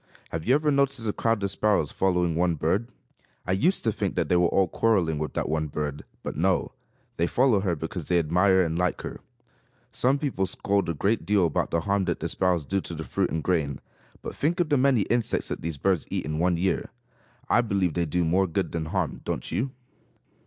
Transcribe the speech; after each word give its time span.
Have 0.31 0.47
you 0.47 0.55
ever 0.55 0.71
noticed 0.71 1.07
a 1.07 1.13
crowd 1.13 1.43
of 1.43 1.51
sparrows 1.51 1.91
following 1.91 2.33
one 2.33 2.55
bird? 2.55 2.87
I 3.45 3.51
used 3.51 3.83
to 3.83 3.91
think 3.91 4.15
that 4.15 4.29
they 4.29 4.35
were 4.35 4.47
all 4.47 4.67
quarreling 4.67 5.19
with 5.19 5.35
that 5.35 5.47
one 5.47 5.67
bird; 5.67 6.05
but 6.23 6.35
no, 6.35 6.71
they 7.17 7.27
follow 7.27 7.59
her 7.59 7.75
because 7.75 8.07
they 8.07 8.17
admire 8.17 8.63
and 8.63 8.79
like 8.79 9.01
her. 9.01 9.21
Some 9.91 10.17
people 10.17 10.47
scold 10.47 10.89
a 10.89 10.95
great 10.95 11.23
deal 11.23 11.45
about 11.45 11.69
the 11.69 11.81
harm 11.81 12.05
that 12.05 12.19
the 12.19 12.27
sparrows 12.29 12.65
do 12.65 12.81
to 12.81 12.95
the 12.95 13.03
fruit 13.03 13.29
and 13.29 13.43
grain. 13.43 13.79
But 14.23 14.33
think 14.33 14.59
of 14.59 14.69
the 14.69 14.75
many 14.79 15.01
insects 15.03 15.49
that 15.49 15.61
these 15.61 15.77
birds 15.77 16.07
eat 16.09 16.25
in 16.25 16.39
one 16.39 16.57
year! 16.57 16.89
I 17.47 17.61
believe 17.61 17.93
they 17.93 18.05
do 18.07 18.25
more 18.25 18.47
good 18.47 18.71
than 18.71 18.85
harm, 18.85 19.21
don't 19.23 19.51
you? 19.51 19.69